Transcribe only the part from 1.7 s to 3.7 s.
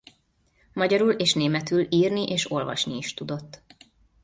írni és olvasni is tudott.